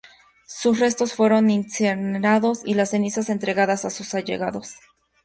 [0.47, 4.73] Sus restos fueron incinerados y las cenizas entregadas a sus allegados.